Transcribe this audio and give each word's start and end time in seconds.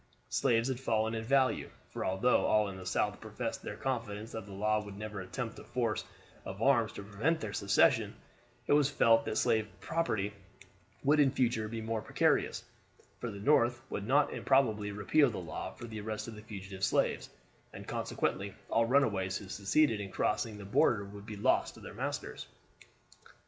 Slaves 0.29 0.67
had 0.69 0.79
fallen 0.79 1.13
in 1.13 1.23
value; 1.25 1.69
for 1.93 2.03
although 2.03 2.45
all 2.47 2.69
in 2.69 2.75
the 2.77 2.87
South 2.87 3.21
professed 3.21 3.61
their 3.61 3.75
confidence 3.75 4.31
that 4.31 4.47
the 4.47 4.51
law 4.51 4.83
would 4.83 4.97
never 4.97 5.21
attempt 5.21 5.57
by 5.57 5.61
force 5.61 6.03
of 6.43 6.59
arms 6.59 6.91
to 6.93 7.03
prevent 7.03 7.39
their 7.39 7.53
secession, 7.53 8.15
it 8.65 8.73
was 8.73 8.89
felt 8.89 9.25
that 9.25 9.37
slave 9.37 9.67
property 9.79 10.33
would 11.03 11.19
in 11.19 11.29
future 11.29 11.67
be 11.67 11.81
more 11.81 12.01
precarious, 12.01 12.63
for 13.19 13.29
the 13.29 13.37
North 13.37 13.79
would 13.91 14.07
not 14.07 14.33
improbably 14.33 14.91
repeal 14.91 15.29
the 15.29 15.37
laws 15.37 15.77
for 15.77 15.85
the 15.85 16.01
arrest 16.01 16.27
of 16.27 16.43
fugitive 16.45 16.83
slaves, 16.83 17.29
and 17.71 17.87
consequently 17.87 18.55
all 18.71 18.87
runaways 18.87 19.37
who 19.37 19.49
succeeded 19.49 19.99
in 19.99 20.09
crossing 20.09 20.57
the 20.57 20.65
border 20.65 21.05
would 21.05 21.27
be 21.27 21.35
lost 21.37 21.75
to 21.75 21.79
their 21.79 21.93
masters. 21.93 22.47